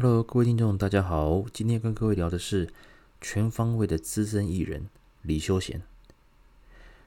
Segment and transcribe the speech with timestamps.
[0.00, 1.44] Hello，各位听众，大家好。
[1.52, 2.68] 今天跟各位聊的是
[3.20, 4.88] 全方位的资深艺人
[5.22, 5.82] 李修贤。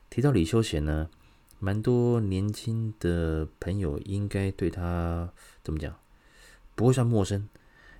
[0.09, 1.09] 提到李修贤呢，
[1.57, 5.31] 蛮多年轻的朋友应该对他
[5.63, 5.97] 怎么讲，
[6.75, 7.47] 不会算陌生，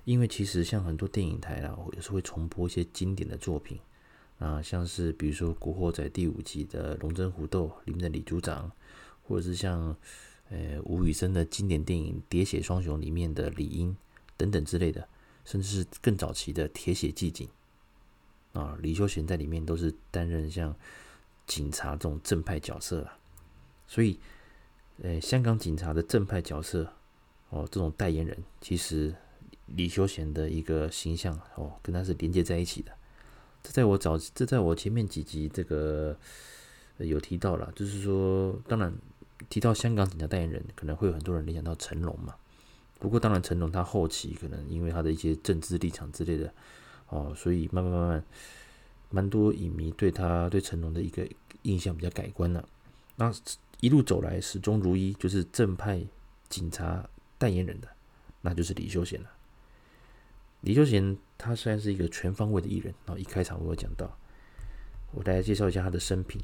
[0.04, 3.78] 因为其实像很多电影台啊，有时会重播一些经典的作品
[4.38, 8.70] 啊，像是比如说《古惑仔》第五集的龙争虎斗里面的李组长，
[9.22, 9.96] 或者是像
[10.50, 13.96] 呃吴宇森的经典电影《喋血双雄》里面的李英。
[14.42, 15.08] 等等之类的，
[15.44, 17.48] 甚至是更早期的《铁血寂警》
[18.58, 20.74] 啊，李修贤在里面都是担任像
[21.46, 23.16] 警察这种正派角色啦。
[23.86, 24.18] 所以，
[25.00, 26.92] 呃，香港警察的正派角色
[27.50, 29.14] 哦，这种代言人，其实
[29.66, 32.90] 李修贤的一个形象哦，跟他是连接在一起的。
[33.62, 36.18] 这在我早，这在我前面几集这个
[36.98, 38.92] 有提到了，就是说，当然
[39.48, 42.34] 提到香港警察代言人，可能会有很多人联想到成龙嘛。
[43.02, 46.54] 不过，当然，成龙他后期可能因为他的一些政治立场之类的，
[47.08, 48.24] 哦，所以慢慢慢慢，
[49.10, 51.28] 蛮多影迷对他对成龙的一个
[51.62, 52.64] 印象比较改观了。
[53.16, 53.34] 那
[53.80, 56.00] 一路走来始终如一，就是正派
[56.48, 57.04] 警察
[57.38, 57.88] 代言人的，
[58.40, 59.28] 那就是李修贤了。
[60.60, 64.16] 李修贤他虽然是一个全方位的艺人，然后一开场我有讲到，
[65.10, 66.40] 我大概介绍一下他的生平。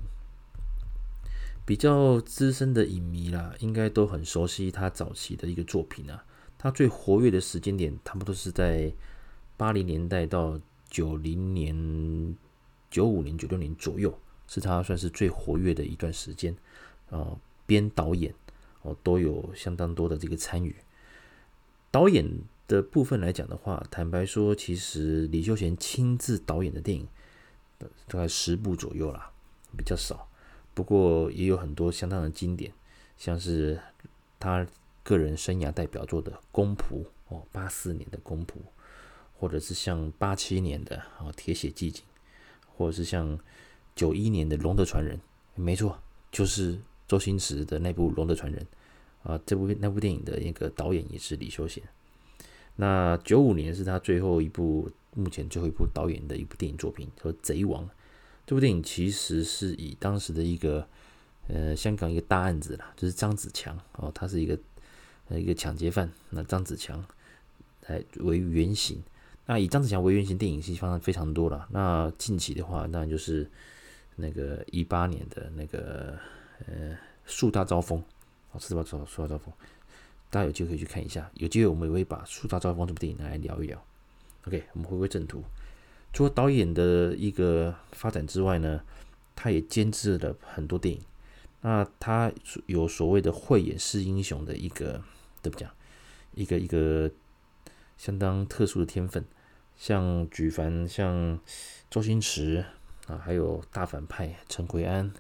[1.65, 6.25] 比较资深的影迷啦，应该都很熟悉他早期的一个作品啊。
[6.61, 8.93] 他最活跃的时间点，差不多是在
[9.57, 12.37] 八零年代到九零年、
[12.91, 16.57] 九五年、九六年左右，是他算是最活跃的一段时间。
[17.11, 18.35] 啊，编导演
[18.83, 20.75] 哦都有相当多的这个参与。
[21.93, 22.29] 导演
[22.67, 27.07] 的部分来讲的话，坦白说，其实李修贤亲自导演的电影
[28.09, 29.31] 大概十部左右啦，
[29.77, 30.29] 比较少。
[30.75, 32.73] 不过也有很多相当的经典，
[33.17, 33.81] 像是
[34.41, 34.67] 他。
[35.09, 38.51] 个人生涯代表作的《公仆》哦，八四年的《公仆》，
[39.39, 41.93] 或者是像八七年的哦《铁血寂警》，
[42.77, 43.39] 或者是像
[43.97, 45.17] 九一年的《龙的传人》，
[45.55, 45.99] 没错，
[46.31, 48.67] 就是周星驰的那部《龙的传人》
[49.31, 49.41] 啊。
[49.47, 51.83] 这部那部电影的一个导演也是李修贤。
[52.77, 57.83] 那九五年是他最后一部，目前最后一部导演的一部电影作品，叫《贼王》。
[58.47, 60.87] 这部电影其实是以当时的一个
[61.49, 64.59] 呃香港一个大案子啦，就是张子强哦，他是一个。
[65.37, 67.05] 一个抢劫犯，那张子强
[67.89, 69.03] 来为原型。
[69.45, 71.67] 那以张子强为原型，电影戏方非常多了。
[71.71, 73.51] 那近期的话，当然就是
[74.17, 76.19] 那个一八年的那个
[76.67, 78.03] 呃树大招风，
[78.53, 78.83] 哦，是吧？
[78.85, 79.53] 树树大招风，
[80.29, 81.31] 大家有机会可以去看一下。
[81.35, 83.83] 有机会我们也会把树大招风这部电影来聊一聊。
[84.47, 85.43] OK，我们回归正途。
[86.13, 88.83] 除了导演的一个发展之外呢，
[89.35, 91.01] 他也监制了很多电影。
[91.63, 92.31] 那他
[92.67, 95.03] 有所谓的慧眼识英雄的一个。
[95.43, 95.71] 怎么讲？
[96.35, 97.11] 一个一个
[97.97, 99.25] 相当特殊的天分，
[99.77, 101.41] 像举凡像
[101.91, 102.65] 周星驰
[103.07, 105.13] 啊，还有大反派陈奎安，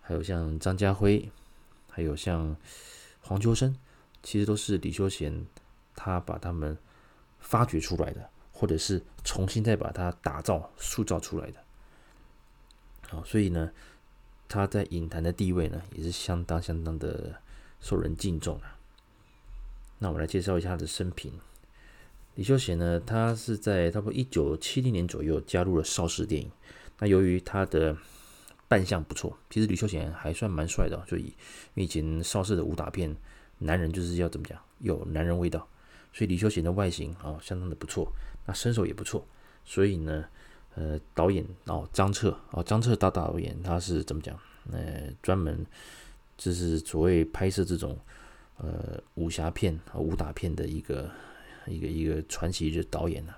[0.00, 1.30] 还有像张家辉，
[1.90, 2.56] 还有像
[3.20, 3.76] 黄秋生，
[4.22, 5.44] 其实都是李修贤
[5.94, 6.78] 他把他们
[7.38, 11.64] 发掘出来的，或者是重新再把它打造塑造出来的。
[13.08, 13.72] 好，所以呢，
[14.48, 17.40] 他在影坛的地位呢，也是相当相当的
[17.80, 18.75] 受人敬重啊。
[19.98, 21.32] 那我们来介绍一下他的生平。
[22.34, 26.50] 李修贤呢，他是在差不多一九七零年左右加入了邵氏电影。
[26.98, 27.96] 那由于他的
[28.68, 31.32] 扮相不错，其实李修贤还算蛮帅的，所以
[31.72, 33.16] 以前邵氏的武打片，
[33.58, 35.66] 男人就是要怎么讲，有男人味道，
[36.12, 38.12] 所以李修贤的外形哦相当的不错，
[38.44, 39.26] 那身手也不错，
[39.64, 40.24] 所以呢，
[40.74, 44.38] 呃，导演哦张彻哦张彻大导演他是怎么讲？
[44.72, 45.64] 呃，专门
[46.36, 47.98] 就是所谓拍摄这种。
[48.58, 51.10] 呃，武侠片和武打片的一个
[51.66, 53.32] 一个一个传奇的导演呢、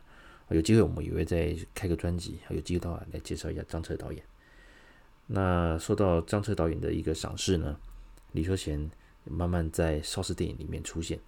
[0.46, 4.22] 啊，有机会我们也会再开个专辑，有机会的话来介绍一下张彻导演。
[5.26, 7.76] 那受到张彻导演的一个赏识呢，
[8.30, 8.88] 李修贤
[9.24, 11.18] 慢慢在邵氏电影里面出现。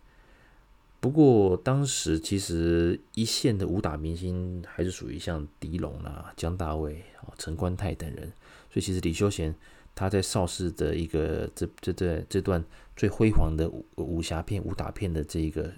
[1.01, 8.29] 不过当时其实一线的武打明星还是属于像狄龙啊、姜大卫啊、陈观泰等人，
[8.71, 9.53] 所以其实李修贤。
[9.95, 12.65] 他在邵氏的一个这这这这段
[12.97, 15.71] 最辉煌的武武侠片、武打片的这一个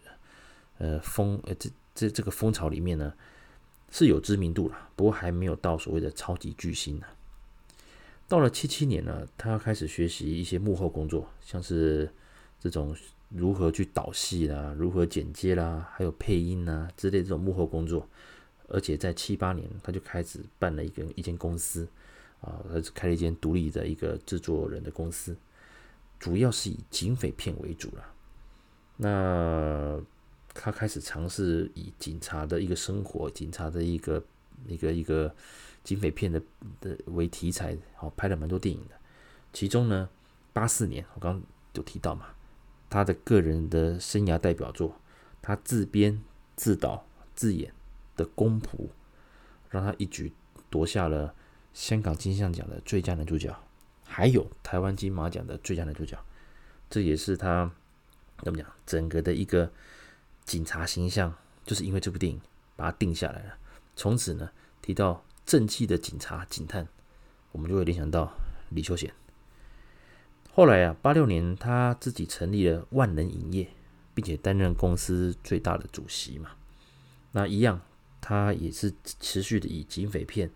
[0.78, 3.12] 呃风呃这这这个风潮里面呢，
[3.90, 7.06] 是有知名度了，不过还没有到所谓的超级巨星呢。
[8.28, 12.10] 到了七七年呢，他要开始学习一些幕后工作，像是
[12.60, 12.96] 这种
[13.28, 18.08] 如何去导戏啦、如何剪接啦、还有配音呐之类这种幕后工作，
[18.68, 21.86] 而且在七八年他就开始办了一个一间公司。
[22.42, 25.34] 啊，他开了一间独立的一个制作人的公司，
[26.20, 28.04] 主要是以警匪片为主了。
[28.98, 30.00] 那
[30.54, 34.22] 他开始尝试以警察的一个生活、警察的一个
[34.66, 35.34] 一个一个
[35.82, 36.40] 警匪片的
[36.80, 38.94] 的为题材，哦，拍了蛮多电影的。
[39.52, 40.08] 其中呢，
[40.52, 41.42] 八四年我刚刚
[41.74, 42.26] 有提到嘛，
[42.90, 44.94] 他的个人的生涯代表作，
[45.40, 46.22] 他自编
[46.54, 47.72] 自导自演
[48.16, 48.66] 的《公仆》，
[49.70, 50.32] 让他一举
[50.68, 51.34] 夺下了
[51.74, 53.56] 香港金像奖的最佳男主角，
[54.04, 56.18] 还有台湾金马奖的最佳男主角。
[56.90, 57.70] 这也是他
[58.42, 59.70] 怎么讲，整个的一个
[60.44, 61.34] 警察形象，
[61.64, 62.40] 就是因为这部电影
[62.76, 63.54] 把他定下来了。
[63.96, 64.50] 从此呢，
[64.82, 66.86] 提到正气的警察警探，
[67.52, 68.32] 我们就会联想到
[68.70, 69.12] 李修贤。
[70.52, 73.68] 后来啊，八六年他自己成立了万能影业，
[74.12, 76.50] 并且担任公司最大的主席嘛。
[77.32, 77.80] 那一样，
[78.20, 80.50] 他也是持续的以警匪片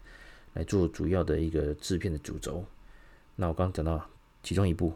[0.57, 2.65] 来做主要的一个制片的主轴。
[3.37, 4.05] 那我刚刚讲到
[4.43, 4.93] 其中一部。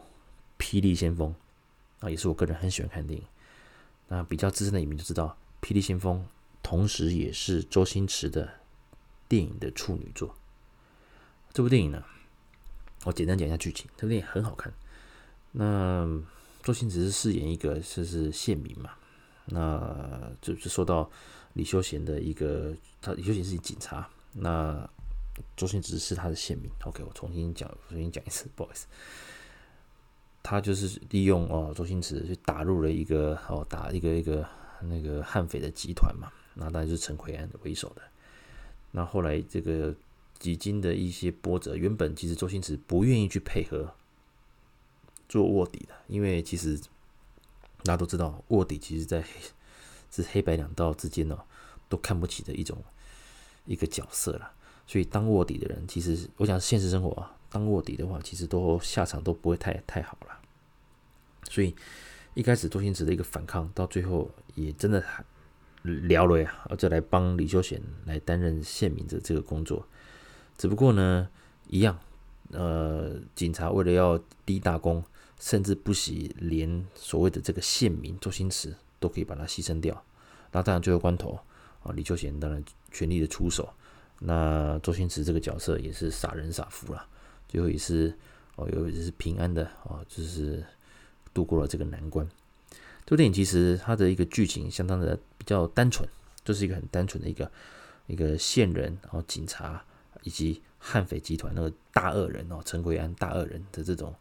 [0.62, 1.34] 《霹雳先锋》
[2.06, 3.26] 啊，也是我个人很喜欢看电影。
[4.08, 5.34] 那比较资深的影迷就知道，
[5.66, 6.18] 《霹雳先锋》
[6.62, 8.46] 同时也是周星驰的
[9.26, 10.36] 电影的处女作。
[11.54, 12.04] 这部电影呢，
[13.04, 13.90] 我简单讲一下剧情。
[13.96, 14.70] 这部电影很好看。
[15.52, 16.06] 那
[16.62, 18.90] 周星驰是饰演一个就是县民嘛，
[19.46, 21.10] 那就是受到
[21.54, 24.86] 李修贤的一个，他李修贤是警察，那
[25.56, 26.70] 周星驰是他的县民。
[26.84, 28.86] OK，我重新讲，重新讲一次， 不好意思。
[30.42, 34.48] 他就是利用哦，周星驰去打入了一个哦，打一个一个
[34.80, 38.02] 那个悍匪的集团嘛，那当然是陈奎安为首的。
[38.92, 39.94] 那后来这个
[40.38, 43.94] 几经的一些波折，原本其实周星驰不愿意去配合
[45.28, 46.78] 做卧底的，因为其实
[47.84, 49.28] 大家都知道，卧底其实在黑
[50.10, 51.38] 是黑白两道之间哦，
[51.88, 52.82] 都看不起的一种
[53.66, 54.52] 一个角色了。
[54.90, 57.32] 所以当卧底的人，其实我想现实生活啊。
[57.48, 60.36] 当卧底的话，其实都下场都不会太太好了。
[61.48, 61.72] 所以
[62.34, 65.24] 一开始周星驰的一个反抗，到最后也真的很
[66.08, 69.86] 聊了呀，就来帮李修贤来担任县民的这个工作。
[70.58, 71.28] 只不过呢，
[71.68, 71.96] 一样，
[72.50, 75.04] 呃，警察为了要立大功，
[75.38, 80.04] 甚至不惜连所谓的这个县民周星驰都可以把他牺牲掉。
[80.50, 81.38] 那当然最后关头
[81.84, 82.60] 啊，李修贤当然
[82.90, 83.72] 全力的出手，
[84.20, 87.06] 那周星驰这个角色也是傻人傻福了。
[87.48, 88.16] 最后也是
[88.54, 90.62] 哦，有也是平安的哦，就是
[91.34, 92.24] 度过了这个难关。
[93.04, 96.08] 这部电影其实它的一个剧情相当的比较单纯，
[96.44, 97.50] 就是一个很单纯的一个
[98.06, 99.84] 一个线人，然后警察
[100.22, 104.14] 以及悍匪集团那个大恶人哦，陈奎安大恶人的这种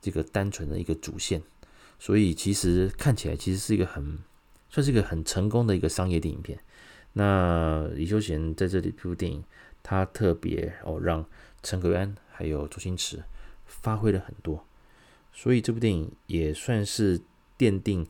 [0.00, 1.42] 这个单纯的一个主线。
[1.98, 4.18] 所以其实看起来其实是一个很
[4.70, 6.58] 算是一个很成功的一个商业电影片。
[7.12, 9.44] 那李修贤在这里这部电影，
[9.82, 11.24] 他特别哦让
[11.62, 12.14] 陈奎安。
[12.34, 13.22] 还有周星驰
[13.66, 14.66] 发挥了很多，
[15.32, 17.20] 所以这部电影也算是
[17.58, 18.04] 奠定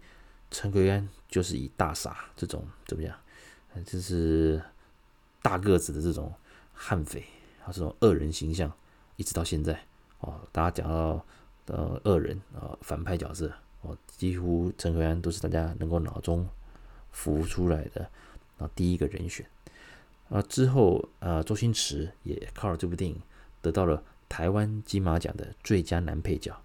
[0.48, 3.14] 陈奎安就是以大傻这种怎么样，
[3.84, 4.62] 就是
[5.42, 6.32] 大个子的这种
[6.72, 7.24] 悍匪
[7.64, 8.72] 啊，这种恶人形象，
[9.16, 9.78] 一直到现在
[10.20, 11.26] 哦，大家讲到
[11.66, 13.52] 呃恶人啊反派角色
[13.82, 16.48] 哦，几乎陈奎安都是大家能够脑中
[17.10, 18.08] 浮出来的
[18.62, 19.44] 啊第一个人选
[20.28, 20.40] 啊。
[20.42, 23.20] 之后啊，周星驰也靠了这部电影
[23.60, 24.02] 得到了。
[24.28, 26.56] 台湾金马奖的最佳男配角，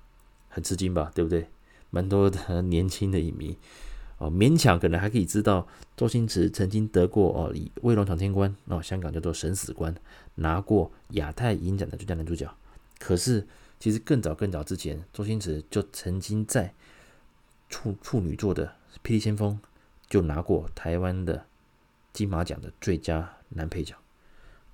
[0.48, 1.12] 很吃惊吧？
[1.14, 1.50] 对不对？
[1.90, 3.58] 蛮多的 年轻的影迷
[4.20, 9.94] 哦，勉强可能还可以知道周星驰曾经得过哦，以《威龙闯天关》哦，香港叫做审死官，
[10.36, 12.50] 拿过亚太影展的最佳男主角。
[13.00, 13.46] 可是
[13.82, 16.74] 其实更早更早之前，周星驰就曾经在
[17.68, 18.66] 处处女作的
[19.06, 19.60] 《霹雳先锋》
[20.10, 21.46] 就拿过台湾的
[22.18, 23.96] 金马奖的最佳男配角。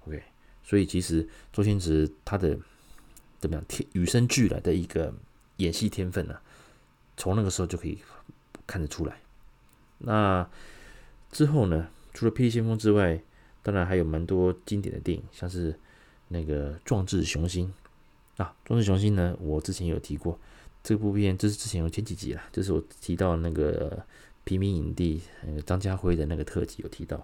[0.05, 0.23] OK，
[0.63, 2.57] 所以其实周星驰他的。
[3.39, 3.65] 怎么样？
[3.67, 5.13] 天与生俱来的一个
[5.57, 6.41] 演戏天分呢、啊？
[7.17, 7.97] 从那个时候就可以
[8.65, 9.19] 看得出来。
[9.97, 10.49] 那
[11.29, 11.89] 之后呢？
[12.13, 13.21] 除了《霹雳先锋》之外，
[13.61, 15.77] 当然还有蛮多经典的电影，像是
[16.29, 17.73] 那个《壮志雄心》
[18.41, 20.39] 啊，《壮志雄心》呢，我之前有提过
[20.81, 24.05] 这部片，这是之前有前几集了，就是我提到那个
[24.43, 27.17] 平民影帝那个张家辉的那个特辑有提到，《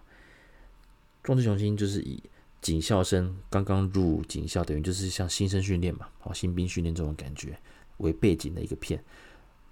[1.23, 2.21] 壮志雄心》就是以。
[2.61, 7.57] 警校生刚刚入警校，等于就是像新生训练嘛，好，新兵训练这种感觉
[7.99, 9.01] 为背景的一个片。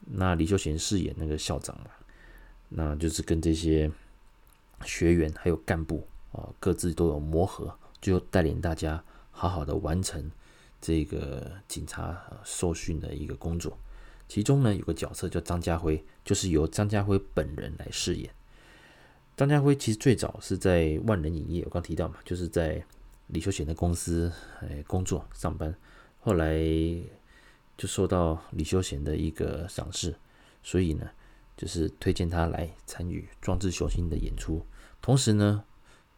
[0.05, 1.91] 那李修贤饰演那个校长嘛，
[2.69, 3.91] 那就是跟这些
[4.85, 10.31] 学员还有干部啊，各自都有磨合，就带领大家好好的完成
[10.79, 13.77] 这个警察受训的一个工作。
[14.29, 18.29] 其中呢，有个角色叫张家辉，就是由张家辉本人来饰演。
[19.38, 22.84] 张家辉其实最早是在万人影业，我刚提到嘛，就是在
[23.27, 24.29] 李修贤的公司
[24.62, 25.74] 哎工作上班，
[26.19, 26.60] 后来
[27.77, 30.13] 就受到李修贤的一个赏识，
[30.63, 31.10] 所以呢，
[31.55, 34.62] 就是推荐他来参与《壮志雄心》的演出。
[35.01, 35.63] 同时呢，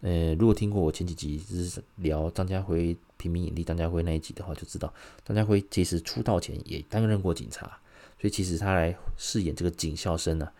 [0.01, 4.92] 呃，如果听过我前几集就是聊张家辉平民影帝张家辉那一集的话，就知道
[5.24, 7.78] 张家辉其实出道前也担任过警察，
[8.20, 10.52] 所以其实他来饰演这个警校生呢、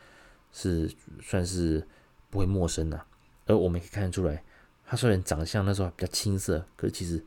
[0.52, 0.90] 是
[1.22, 1.86] 算是
[2.30, 3.06] 不会陌生的、
[3.46, 4.44] 而我们可以看得出来，
[4.86, 7.24] 他虽然长相那时候比较青涩，可是其实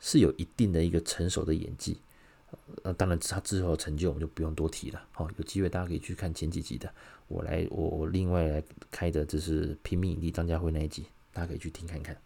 [0.00, 1.98] 是有一定的一个成熟的演技。
[2.84, 5.04] 呃，当然他之后的成就我们就不用多提了。
[5.12, 6.90] 好，有机会大家可以去看前几集的，
[7.28, 12.16] 我来我我另外来开的就是平民影帝张家辉那一集，大家可以去听看看。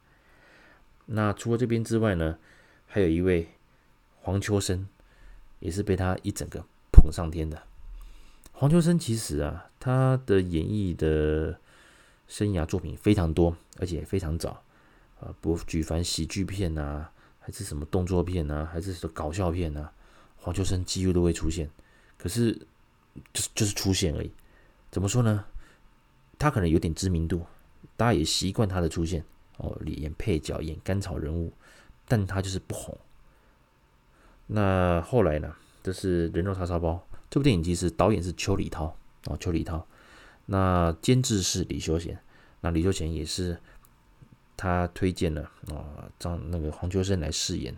[1.07, 2.39] 那除了这边之外呢，
[2.87, 3.49] 还有一位
[4.21, 4.87] 黄秋生，
[5.59, 6.65] 也是被他一整个
[7.01, 7.63] 捧上天的。
[8.53, 11.59] 黄秋生其实啊，他的演艺的
[12.29, 14.63] 生涯作品非常多，而且非常早
[15.21, 19.91] 啊，不举凡喜剧片啊，还是什么动作片啊，还是什么搞笑片啊。
[20.37, 21.71] 黄秋生几乎都会出现，
[22.19, 22.53] 可是
[23.33, 24.31] 就是就是出现而已。
[24.91, 25.45] 怎么说呢？
[26.39, 27.47] 他可能有点知名度，
[27.97, 29.25] 大家也习惯他的出现
[29.57, 31.53] 哦，演配角，演甘草人物，
[32.07, 32.97] 但他就是不红。
[34.47, 35.55] 那后来呢？
[35.83, 38.97] 这是《人肉叉烧包》这部电影，其实导演是邱礼涛
[39.27, 39.87] 哦，邱礼涛。
[40.47, 42.19] 那监制是李修贤，
[42.61, 43.59] 那李修贤也是
[44.57, 47.77] 他推荐了啊，让那个黄秋生来饰演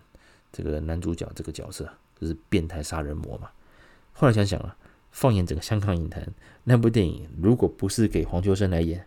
[0.52, 1.88] 这个男主角这个角色。
[2.21, 3.50] 就是变态杀人魔嘛。
[4.12, 4.76] 后来想想啊，
[5.11, 6.25] 放眼整个香港影坛，
[6.62, 9.04] 那部电影如果不是给黄秋生来演，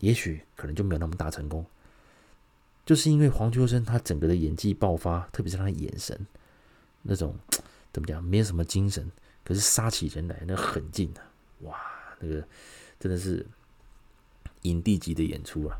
[0.00, 1.66] 也许可能就没有那么大成功。
[2.86, 6.26] 就是因为黄秋生他整个的演技爆发，特别是他的眼神，
[7.02, 7.36] 那种
[7.94, 9.10] 怎么讲，没有什么精神，
[9.42, 11.24] 可是杀起人来那狠劲啊，
[11.60, 11.80] 哇，
[12.20, 12.46] 那个
[13.00, 13.46] 真的是
[14.62, 15.78] 影帝级的演出啊。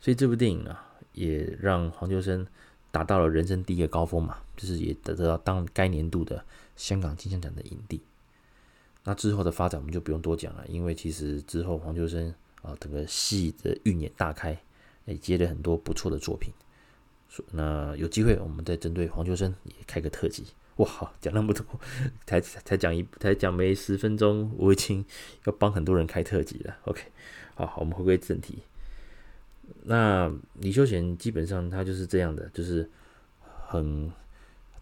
[0.00, 2.46] 所以这部电影啊，也让黄秋生。
[2.92, 6.42] 达到了人生第一个高峰嘛，就是也得到当该年度的
[6.76, 8.00] 香港金像奖的影帝。
[9.04, 14.58] 那之后的发展我们就不用多讲了，因为其实之后黄秋生啊，整个戏的运也大开，
[15.04, 16.50] 也接了很多不错的作品。
[17.50, 20.44] 那有机会我们再针对黄秋生也开个特辑。
[20.76, 21.64] 哇，讲那么多，
[22.26, 25.04] 才才讲一才讲没十分钟，我已经
[25.44, 26.76] 要帮很多人开特辑了。
[26.84, 27.02] OK，
[27.54, 28.58] 好，我们回归正题。
[29.84, 30.30] 那
[30.60, 32.88] 李修贤基本上他就是这样的，就是
[33.66, 34.12] 很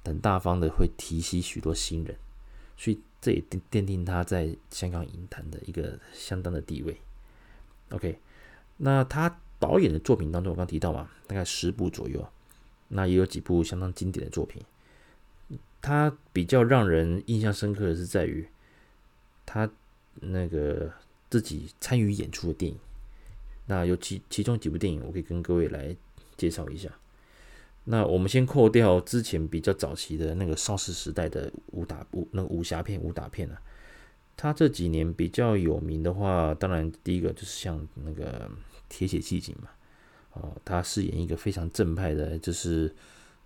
[0.04, 2.16] 很大方的会提携许多新人，
[2.76, 6.96] 所以这也奠奠定他在香港影坛的一个相当的地位。
[7.90, 8.18] OK，
[8.78, 12.26] 那他导演的作品当中，我刚提到嘛，大概十部左右，
[12.88, 14.60] 那也有几部相当经典的作品。
[15.84, 18.48] 他比较让人印象深刻的是在于
[19.44, 19.70] 他
[20.14, 20.90] 那个
[21.28, 22.78] 自己参与演出的电影。
[23.66, 25.94] 那有其其中几部电影，我可以跟各位来
[26.38, 26.88] 介绍一下。
[27.84, 33.60] 那我们先扣掉之前比较早期的那个邵氏时代的武打武那个武侠片武打片啊，
[34.38, 38.50] 他这几年比较有名的话，当然第一个就是像那个
[38.88, 39.68] 铁血奇警嘛，
[40.32, 42.94] 哦，他饰演一个非常正派的，就是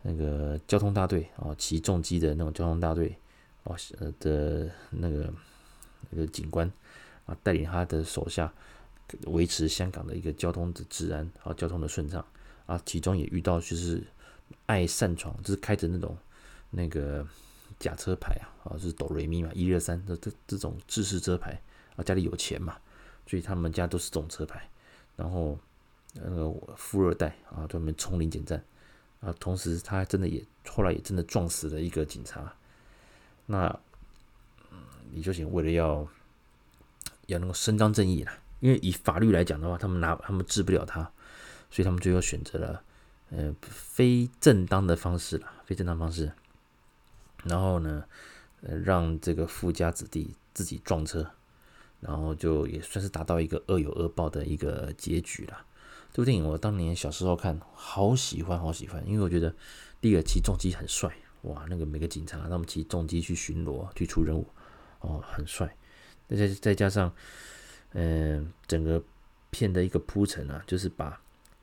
[0.02, 3.16] 那个交通大队啊，骑重机的那种交通大队
[3.64, 3.76] 哦，
[4.20, 5.32] 的那个
[6.10, 6.70] 那个警官
[7.26, 8.52] 啊，带领他的手下。
[9.28, 12.22] 维持香港的一个交通的治安啊，交通的顺畅
[12.66, 14.06] 啊，其中也遇到就是
[14.66, 16.14] 爱擅闯，就是开着那种
[16.68, 17.26] 那个
[17.78, 21.58] 假车牌啊，啊，是哆瑞咪嘛，一二三这这这种制式车牌
[21.96, 22.76] 啊，家里有钱嘛，
[23.26, 24.68] 所以他们家都是这种车牌，
[25.16, 25.58] 然后
[26.12, 28.62] 那个富二代啊，专门冲临检站
[29.20, 32.54] 啊，同时他真的也后来也真的撞死了一个警察，
[33.46, 33.78] 那
[35.12, 36.06] 李修贤为了要
[37.26, 38.38] 要能够伸张正义啦。
[38.60, 41.00] 因为以法律来讲的话，他们拿他们治不了他，
[41.70, 42.82] 所以他们最后选择了，
[43.30, 46.32] 呃，非正当的方式了，非正当方式。
[47.44, 48.04] 然后呢，
[48.62, 51.30] 呃，让这个富家子弟自己撞车，
[52.00, 55.64] 然后就也算是达到一个恶有恶报的一个结局了。
[56.18, 59.54] 这部电影我当年小时候看，好喜欢，好喜欢，因为我觉得
[60.00, 64.44] 第一个骑重机很帅，哇，那个每个警察他们骑重机去巡逻去出任务，
[64.98, 65.72] 哦，很帅。
[66.28, 67.14] 再再加上。
[67.92, 69.00] 嗯，整个
[69.50, 71.20] 片的一个铺陈啊，就是把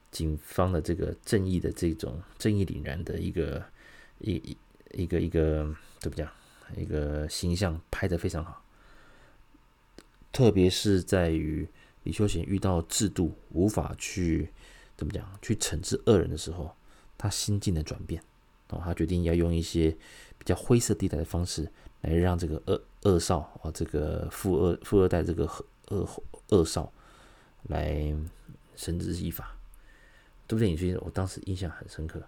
[0.09, 3.61] 警方的这个正义的这种正义凛然的一个
[4.19, 4.57] 一一
[4.93, 5.69] 一个一个
[5.99, 6.31] 怎么讲，
[6.77, 8.63] 一个形象拍得非常好。
[10.31, 11.67] 特别是在于
[12.05, 14.49] 李修贤遇到制度无法去
[14.95, 16.73] 怎么讲去惩治恶人的时候，
[17.17, 18.23] 他心境的转变，
[18.69, 19.91] 哦，他决定要用一些
[20.39, 21.69] 比较灰色地带的方式
[22.01, 25.45] 来让这个恶恶少啊，这个富二富二代这个。
[25.89, 26.09] 恶
[26.49, 26.91] 恶少
[27.67, 28.11] 来
[28.75, 29.55] 绳之以法，
[30.47, 32.19] 这部电影其实我当时印象很深刻。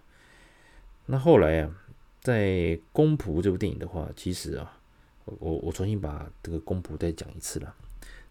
[1.06, 1.76] 那后来啊，
[2.20, 2.46] 在
[2.92, 4.78] 《公仆》这部电影的话，其实啊，
[5.24, 7.74] 我我重新把这个《公仆》再讲一次了。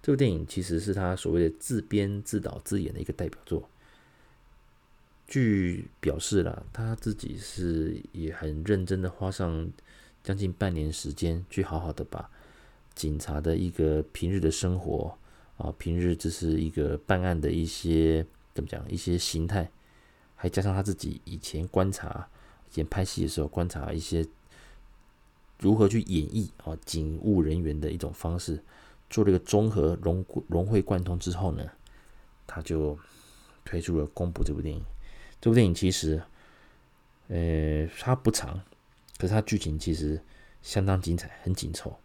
[0.07, 3.69] 这部电影其实是他所谓的自编自导自演的一个代表作。
[5.27, 9.69] 据表示了，他自己是也很认真的花上
[10.23, 12.29] 将近半年时间，去好好的把
[12.95, 15.17] 警察的一个平日的生活
[15.57, 19.69] 啊，平日这是一个办案的一些怎么讲，一些形态，
[20.37, 22.29] 还加上他自己以前观察，
[22.71, 24.25] 以前拍戏的时候观察一些
[25.59, 28.63] 如何去演绎啊警务人员的一种方式，
[29.09, 31.63] 做了一个综合融融会贯通之后呢，
[32.45, 32.97] 他就
[33.63, 34.83] 推出了《公布》这部电影。
[35.39, 36.21] 这部电影其实，
[37.27, 38.59] 呃，它不长，
[39.17, 40.21] 可是它剧情其实
[40.61, 41.97] 相当精彩，很紧凑。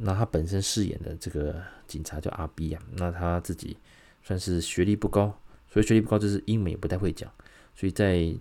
[0.00, 3.76] 那他本身饰演的这个警察叫阿 B 啊，那他自己
[4.22, 5.36] 算是学历不高，
[5.68, 7.28] 所以学历不高就是英文也不太会讲，
[7.74, 8.32] 所以在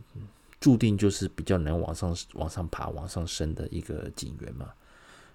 [0.60, 4.72] 注定就是比较难往上往上爬、往上升的一个警员嘛。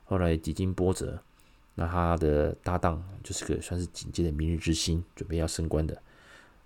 [0.04, 1.20] 后来几经波折，
[1.74, 6.00] 那他的搭档就是个算是警界的明日之星，准备要升官的。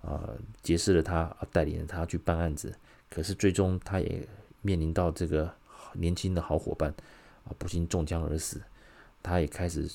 [0.01, 0.29] 啊，
[0.61, 2.73] 结识了他，带领着他去办案子，
[3.09, 4.27] 可是最终他也
[4.61, 5.53] 面临到这个
[5.93, 6.93] 年轻的好伙伴
[7.45, 8.61] 啊，不幸中枪而死。
[9.23, 9.89] 他也开始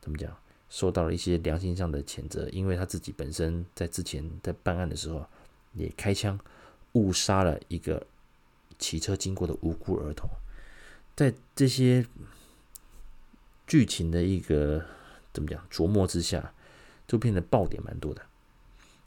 [0.00, 0.34] 怎么讲，
[0.70, 5.24] 受到了一些良心上的谴责，因为他自己本身在之前在办案的时候
[5.74, 6.38] 也开枪
[6.92, 8.04] 误杀了一个
[8.78, 10.28] 骑车经过的无辜儿童。
[11.14, 12.04] 在这些
[13.72, 14.84] 剧情的一个
[15.32, 16.52] 怎么讲琢磨之下，
[17.08, 18.20] 这部片的爆点蛮多的。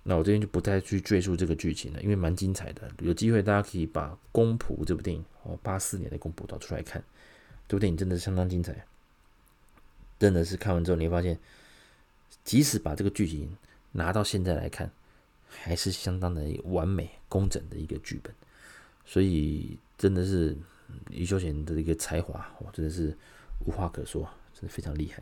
[0.01, 2.89] 那我这边就不再去赘述这个剧情了，因为蛮精彩的。
[2.97, 7.03] 有机会大家可以把《公仆》这部电影哦，八四年的《公仆》找出来看。
[7.67, 8.87] 这部电影真的是相当精彩，
[10.17, 11.37] 真的是看完之后你会发现，
[12.43, 13.55] 即使把这个剧情
[13.91, 14.89] 拿到现在来看，
[15.47, 18.33] 还是相当的完美工整的一个剧本。
[19.05, 20.57] 所以真的是
[21.11, 23.15] 余秀贤的一个才华，我，真的是
[23.63, 25.21] 无话可说，真的非常厉害。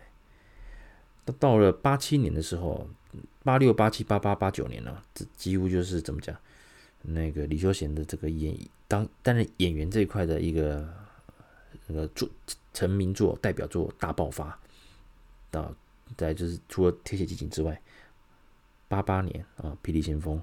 [1.26, 2.88] 到到了八七年的时候，
[3.44, 6.38] 八六、八七、八八、八九年了，这几乎就是怎么讲？
[7.02, 10.88] 那个李修贤的这个演当担任演员这一块的一个
[11.88, 12.30] 那个作
[12.74, 14.58] 成名作代表作大爆发。
[15.50, 15.74] 到
[16.16, 17.82] 再就是除了《铁血激情》之外，
[18.88, 20.38] 八八年啊，《霹雳先锋》；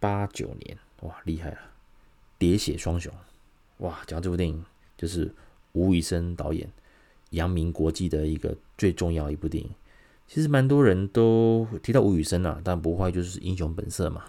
[0.00, 1.58] 八九年哇，厉害了，
[2.42, 3.12] 《喋血双雄》
[3.78, 4.64] 哇，讲这部电影
[4.96, 5.34] 就是
[5.72, 6.70] 吴宇森导演。
[7.30, 9.70] 扬名国际的一个最重要一部电影，
[10.26, 14.24] 其实蛮多人都提到吴宇森啊，但不会就是英雄本色嘛。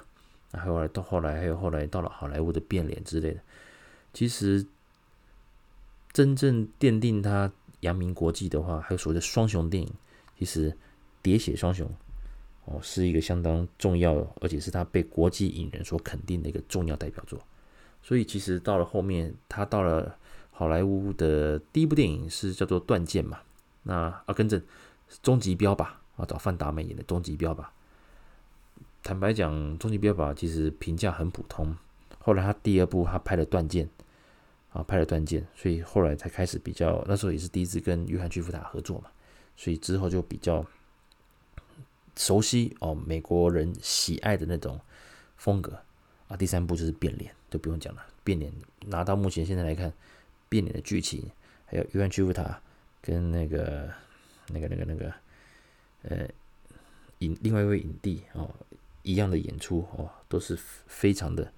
[0.52, 3.40] 然后来到后来，还有后来到了好莱坞的变脸之类的。
[4.14, 4.66] 其实
[6.12, 9.90] 真正奠定他扬名国际的话，还有所谓的双雄电影，
[10.38, 10.72] 其实
[11.24, 11.88] 《喋血双雄》
[12.66, 17.40] 哦是一个相当重要，而且是他被国际影人所肯定的一个重要代表作。
[18.04, 20.18] 所以其实到了后面，他到了。
[20.60, 23.40] 好莱坞的第一部电影是叫做《断剑》嘛？
[23.84, 23.94] 那
[24.26, 24.60] 啊，跟着
[25.24, 25.78] 《终极标靶》
[26.18, 27.60] 啊，找范达美演的《终极标靶》。
[29.02, 31.74] 坦白讲，《终极标靶》其实评价很普通。
[32.18, 33.86] 后来他第二部他拍了《断剑》，
[34.78, 37.06] 啊，拍了《断剑》，所以后来才开始比较。
[37.08, 39.10] 那时候也是第一次跟约翰·屈福塔合作嘛，
[39.56, 40.66] 所以之后就比较
[42.18, 44.78] 熟悉哦，美国人喜爱的那种
[45.38, 45.80] 风格
[46.28, 46.36] 啊。
[46.36, 48.02] 第三部就是变脸，就不用讲了。
[48.26, 48.52] 变脸
[48.88, 49.94] 拿到目前现在来看。
[50.50, 51.32] 变脸的剧情，
[51.66, 52.60] 还有约翰·屈服塔
[53.02, 53.90] 跟那个、
[54.48, 55.14] 那个、那个、那个，
[56.04, 56.28] 呃，
[57.20, 58.50] 影另外一位影帝哦，
[59.04, 60.58] 一样的演出哦，都是
[60.88, 61.54] 非常的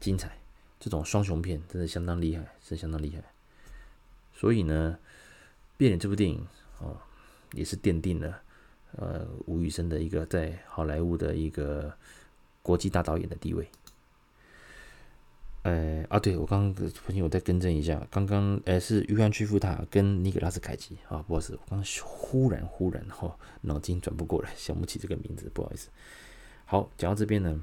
[0.00, 0.36] 精彩。
[0.80, 3.22] 这种双雄片真的相当厉害，是相当厉害。
[4.34, 4.98] 所以呢，
[5.76, 6.44] 变脸这部电影
[6.78, 6.96] 哦，
[7.52, 8.42] 也是奠定了
[8.96, 11.96] 呃吴宇森的一个在好莱坞的一个
[12.62, 13.68] 国际大导演的地位。
[15.62, 25.88] 呃啊对，我刚刚不行，我再更正一下，刚刚呃是约翰·屈服塔跟尼古拉斯·凯奇啊，不好意思，我刚刚忽然忽然哈脑筋转不过来，想不起这个名字，不好意思。
[26.64, 27.62] 好，讲到这边呢，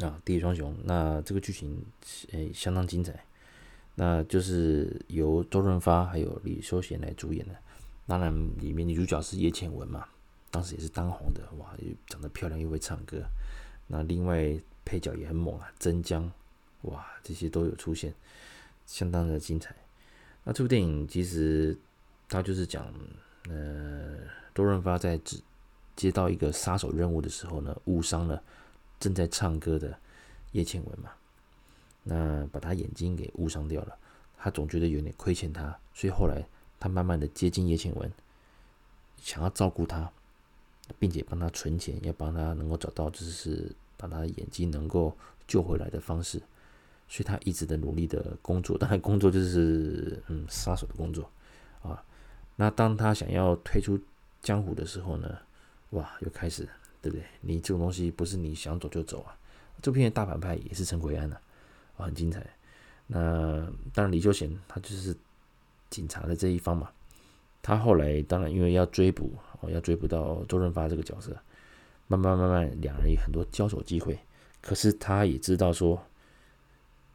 [0.00, 1.84] 啊，《第一双雄》，那这个剧情
[2.32, 3.22] 诶相当精彩，
[3.94, 7.54] 那就是由周润发还有李修贤来主演的，
[8.06, 10.08] 当然里面女主角是叶倩文嘛，
[10.50, 13.22] 当时也是当红的，哇，又长得漂亮又会唱歌，
[13.88, 16.32] 那另外配角也很猛啊，曾江。
[16.86, 18.12] 哇，这些都有出现，
[18.86, 19.74] 相当的精彩。
[20.42, 21.76] 那这部电影其实
[22.28, 22.92] 它就是讲，
[23.48, 24.18] 呃，
[24.54, 25.38] 周润发在接
[25.94, 28.42] 接到一个杀手任务的时候呢，误伤了
[29.00, 29.98] 正在唱歌的
[30.52, 31.10] 叶倩文嘛，
[32.02, 33.98] 那把他眼睛给误伤掉了。
[34.38, 36.46] 他总觉得有点亏欠他，所以后来
[36.78, 38.12] 他慢慢的接近叶倩文，
[39.20, 40.08] 想要照顾他，
[40.98, 45.16] 并且帮他存钱，要帮他能够找到就是把他眼睛能够
[45.48, 46.40] 救回来的方式。
[47.08, 51.30] 所以他一直的努力的工作， 当然工作就是嗯杀手的工作
[51.82, 52.02] 啊。
[52.56, 53.98] 那当他想要退出
[54.42, 55.36] 江湖的时候呢，
[55.90, 56.68] 哇，又开始，
[57.02, 57.24] 对不对？
[57.40, 59.36] 你这种东西不是你想走就走啊。
[59.82, 61.36] 这片大反派也是陈奎安的
[61.96, 62.44] 啊，很精彩。
[63.06, 63.64] 那
[63.94, 65.14] 当然，李修贤他就是
[65.90, 66.90] 警察的这一方嘛。
[67.62, 71.36] 他后来当然因为要追捕，哦，要追捕到周润发这个角色，
[72.06, 74.18] 慢慢慢慢，两人有很多交手机会。
[74.60, 76.02] 可是他也知道说，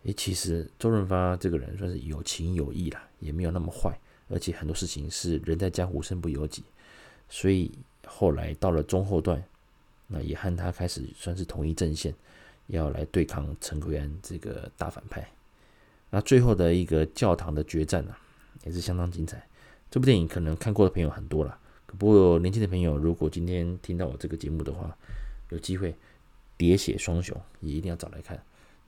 [0.03, 3.97] 诶，其实周润发这个人算是有情有义啦，也没有那么坏，
[4.29, 6.63] 而且很多事情是人在江湖身不由己。
[7.29, 7.71] 所以
[8.05, 9.43] 后来到了中后段，
[10.07, 12.13] 那也和他开始算是同一阵线。
[12.67, 15.29] 要来对抗陈奎安这个大反派，
[16.09, 18.17] 那最后的一个教堂的决战呢、啊，
[18.63, 19.45] 也是相当精彩。
[19.89, 24.95] 这部电影可能看过的朋友很多了，不过年轻的朋友如果今天听到我这个节目的话，
[25.49, 25.93] 有机会
[26.57, 28.41] 喋血双雄也一定要找来看。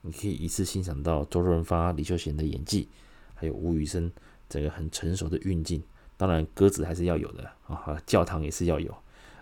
[0.04, 2.88] 你可以一次欣赏到周润发、李修贤的演技，
[3.34, 4.12] 还有吴宇森
[4.48, 5.82] 这个很成熟的运镜。
[6.16, 8.92] 当然鸽子还是要有的啊，教堂也是要有。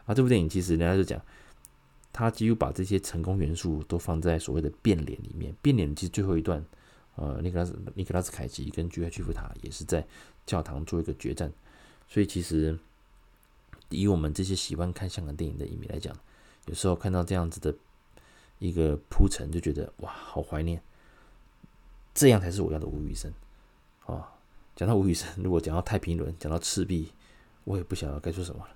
[0.07, 1.21] 啊，这部电影其实人家就讲。
[2.15, 5.57] 他几乎把这些成功元素都放在所谓的变脸里面。
[5.63, 6.63] 变脸其实最后一段，
[7.15, 10.07] 呃，尼克拉斯尼克拉斯凯奇跟居海屈服塔也是在
[10.45, 11.51] 教堂做一个决战。
[12.07, 12.79] 所以其实
[13.89, 16.15] 以我们这些喜欢看香港电影的影迷来讲，
[16.67, 17.75] 有时候看到这样子的
[18.63, 20.81] 一个铺陈，就觉得哇，好怀念。
[22.15, 23.33] 这样才是我要的吴宇森。
[24.07, 24.33] 啊，
[24.77, 27.13] 讲到吴宇森，如果讲到太平轮，讲到赤壁，
[27.65, 28.71] 我也不晓得该说什么了。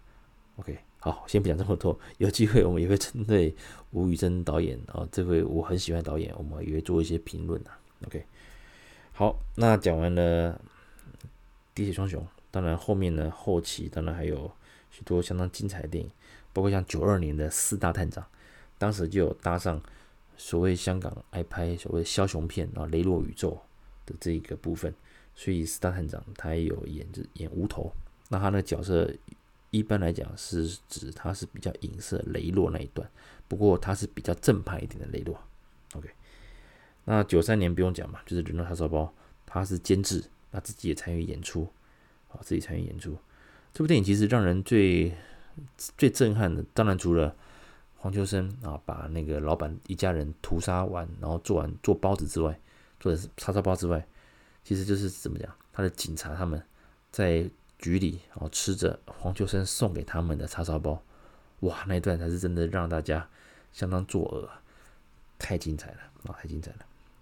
[0.57, 0.79] OK。
[0.99, 1.97] 好，先不讲这么多。
[2.19, 3.55] 有机会我们也会针对
[3.93, 7.79] 吴宇森导演啊，这位我很喜欢导演，我们也会做一些评论啊。
[8.07, 8.27] OK，
[9.13, 10.55] 好，那讲完了
[11.75, 12.21] 《滴血双雄》，
[12.51, 14.51] 当然后面呢，后期当然还有
[14.91, 16.11] 许多相当精彩的电影，
[16.53, 18.25] 包括像九二年的《四大探长》，
[18.79, 19.81] 当时就有搭上
[20.37, 23.61] 所谓香港爱拍所谓枭雄片啊，《雷洛宇宙》
[24.11, 24.95] 的这一个部分，
[25.35, 27.93] 所以《四大探长》他也有演着演无头，
[28.29, 29.11] 那他那个角色。
[29.73, 33.07] 一般来讲是指他是比较影射雷洛那一段，
[33.47, 35.39] 不过他是比较正派一点的雷洛。
[35.93, 36.09] OK，
[37.05, 39.03] 那九三年不用讲嘛，就是《人肉叉烧包》，
[39.45, 41.71] 他是监制，那自己也参与演出，
[42.29, 43.19] 啊，自己参与演出。
[43.75, 45.13] 这部电影其实让人最
[45.99, 47.37] 最震撼的，当然除了
[47.97, 52.59] 黄秋生啊把那个老板一家人屠杀完，然后做完做包子之外，
[53.01, 54.07] 做的是叉烧包之外，
[54.63, 56.63] 其实就是怎么讲，他的警察他们
[57.11, 57.49] 在。
[57.79, 60.99] 局里，然后吃着黄秋生送给他们的叉烧包，
[61.61, 63.29] 哇，那一段才是真的让大家
[63.71, 64.49] 相当作呕，
[65.39, 66.79] 太精彩了啊，太精彩了，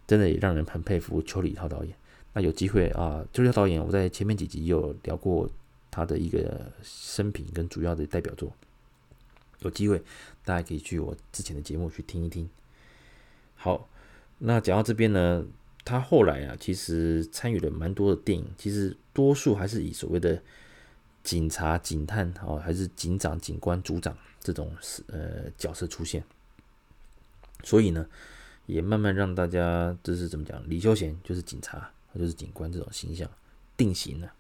[0.07, 1.93] 真的也让人很佩服邱礼涛导演。
[2.33, 5.51] 那有机会啊，邱礼涛导演，我在前面几集有聊过
[5.91, 8.53] 他的一个生平跟主要的代表作，
[9.61, 10.03] 有机会
[10.45, 12.49] 大家可以去我之前的节目去听一听。
[13.55, 13.89] 好，
[14.39, 15.45] 那讲到这边呢。
[15.87, 20.43] 他后来啊，其实参与了蛮多的电影，其实多数还是以所谓的
[21.23, 24.73] 警察、警探哦，还是警长、警官、组长这种
[25.09, 26.25] 呃角色出现，
[27.65, 28.07] 所以呢，
[28.65, 30.59] 也慢慢让大家就是怎么讲？
[30.71, 33.31] 李修贤就是警察，他就是警官这种形象
[33.77, 34.33] 定型了。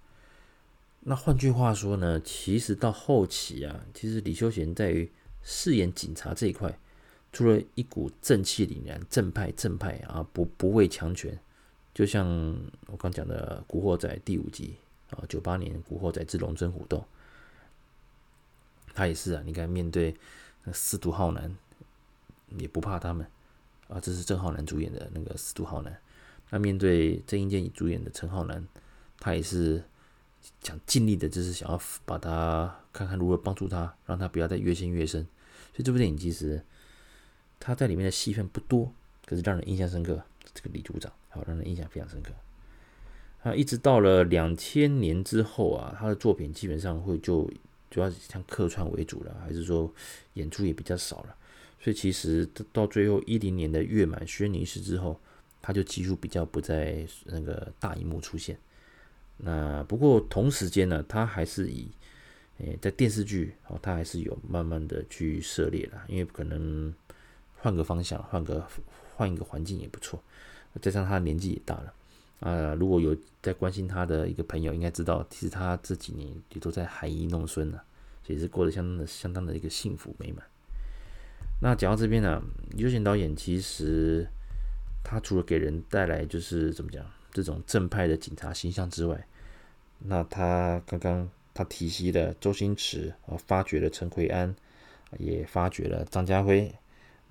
[1.05, 5.11] 那换句话说呢，其实到后期啊，其实李修贤在于
[5.43, 6.79] 饰演警察这一块。
[7.31, 11.37] 除了一股正气凛然、正派正派啊，不不畏强权，
[11.93, 12.25] 就像
[12.87, 14.77] 我刚讲的《古惑仔》第五集
[15.11, 16.99] 啊，九八年《古惑仔之龙争虎斗》，
[18.95, 19.43] 他也是啊。
[19.45, 20.14] 你看，面对
[20.62, 21.53] 那司徒浩南，
[22.57, 23.27] 也不怕他们
[23.88, 23.99] 啊。
[23.99, 25.99] 这是郑浩南主演的那个司徒浩南。
[26.51, 28.64] 那面对郑伊健主演的陈浩南，
[29.19, 29.83] 他也是
[30.62, 35.22] 想尽力的，就是想要把他看看如何帮助他，让他不要再越陷越深。
[35.72, 36.62] 所以这部电影其实。
[37.61, 38.92] 他在里面的戏份不多，
[39.24, 40.22] 可是让人印象深刻。
[40.52, 42.30] 这个李组长，好，让人印象非常深刻。
[43.42, 47.50] 啊，一直到了两千年之后啊，他的作品基本上会就
[47.90, 49.90] 主要像客串为主了，还是说
[50.35, 51.35] 演出也比较少了。
[51.80, 55.18] 所以其实到最后一零年的《月满轩尼诗》之后，
[55.62, 58.59] 他就几乎比较不在那个大荧幕出现。
[59.38, 61.88] 那不过同时间呢，他还是以
[62.59, 66.94] 诶在电视剧哦，他还是有慢慢的去涉猎了，因为可能。
[67.57, 68.62] 换个方向，换个
[69.16, 70.23] 换一个环境也不错。
[70.83, 71.94] 加上他年纪也大了
[72.40, 77.83] 啊、如果有在关心他的一个朋友，应该知道，其实他这几年也都在含饴弄孙了，
[78.23, 80.44] 所以是过得相当的相当的一个幸福美满。
[81.62, 82.42] 那讲到这边呢，
[82.73, 84.29] 李修贤导演其实
[85.03, 87.03] 他除了给人带来就是怎么讲
[87.35, 89.27] 这种正派的警察形象之外，
[89.99, 94.55] 那他刚刚他提携了周星驰啊，发掘了陈奎安，
[95.18, 96.73] 也发掘了张家辉。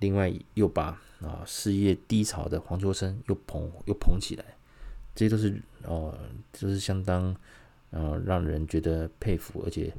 [0.00, 4.44] 另外又把啊事业低潮的黄秋生又捧又捧起来，
[5.14, 6.18] 这些都是哦，
[6.52, 7.34] 就是相当
[7.90, 9.90] 呃让人觉得佩服，而且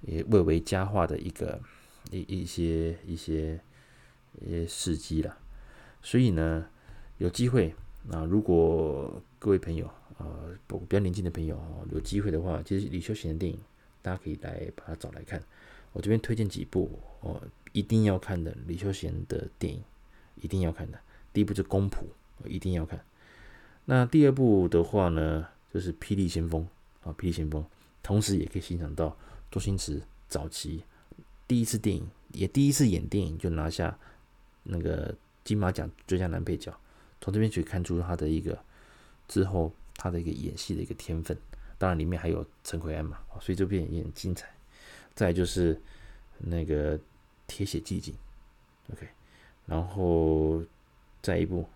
[0.00, 1.60] 也蔚为佳话的一个
[2.10, 3.60] 一一些一些
[4.40, 5.38] 一些事迹了。
[6.02, 6.66] 所以呢，
[7.18, 7.74] 有机会
[8.06, 9.86] 那，如果各位朋友
[10.18, 10.26] 啊，
[10.66, 11.58] 不比较年轻的朋友
[11.90, 13.58] 有机会的话，其实李修贤的电影，
[14.02, 15.42] 大家可以来把它找来看。
[15.92, 17.40] 我这边推荐几部哦，
[17.72, 19.82] 一定要看的李修贤的电影，
[20.36, 20.98] 一定要看的。
[21.32, 21.98] 第一部是《公仆》，
[22.48, 23.02] 一定要看。
[23.86, 26.62] 那第二部的话呢，就是《霹雳先锋》
[27.08, 27.62] 啊，《霹雳先锋》，
[28.02, 29.16] 同时也可以欣赏到
[29.50, 30.82] 周星驰早期
[31.48, 33.96] 第一次电影，也第一次演电影就拿下
[34.62, 36.76] 那个金马奖最佳男配角，
[37.24, 38.62] 从这边可以看出他的一个
[39.26, 41.34] 之后他的一个演戏的一个天分。
[41.78, 44.46] 当然里面还有陈奎安嘛，所以这部电影也很精彩。
[45.14, 45.80] 再就是
[46.38, 46.98] 那个
[47.46, 48.12] 《铁血寂静》
[48.92, 49.08] ，OK，
[49.64, 50.62] 然后
[51.22, 51.66] 再一部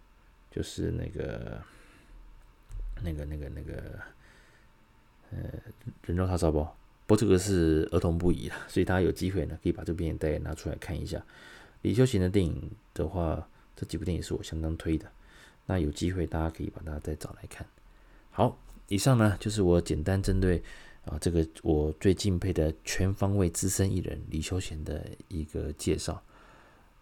[0.50, 1.58] 就是那个。
[3.00, 4.00] 那个、那个、那个，
[5.30, 5.38] 呃，
[6.02, 6.64] 人肉叉烧包，
[7.06, 11.24] 不过这个是儿童不宜了，所以大家有机会呢，可以把这部电影带拿出来看一下。
[11.82, 15.08] 李修贤的电影的话，这几部电影是我相当推的，
[15.68, 17.64] 那有机会大家可以把它再找来看。
[18.32, 20.60] 好，以上呢就是我简单针对
[21.04, 26.20] 啊这个我最敬佩的全方位资深艺人李修贤的一个介绍。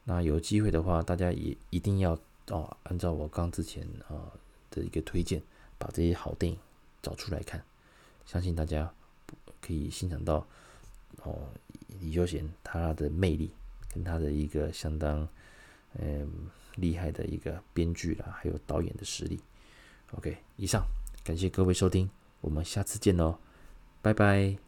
[0.04, 4.28] 那有机会的话，大家也一定要哦，按照我刚之前啊
[4.70, 5.40] 的一个推荐。
[5.78, 6.58] 把这些好电影
[7.02, 7.62] 找出来看，
[8.24, 8.90] 相信大家
[9.60, 10.36] 可以欣赏到
[11.22, 11.50] 哦，
[12.00, 13.50] 李修贤他的魅力
[13.92, 15.28] 跟他的一个相当
[15.98, 16.26] 嗯
[16.76, 19.40] 厉害的一个编剧啦，还有导演的实力。
[20.12, 20.86] OK，以上
[21.24, 22.08] 感谢各位收听，
[22.40, 23.38] 我们下次见喽，
[24.00, 24.65] 拜拜。